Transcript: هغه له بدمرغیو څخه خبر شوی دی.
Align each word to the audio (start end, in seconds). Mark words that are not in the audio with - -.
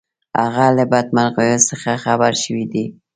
هغه 0.41 0.65
له 0.77 0.83
بدمرغیو 0.91 1.59
څخه 1.69 1.91
خبر 2.05 2.31
شوی 2.43 2.65
دی. 2.73 2.85